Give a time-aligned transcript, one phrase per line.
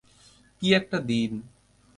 [0.61, 1.31] কী একটা দিন।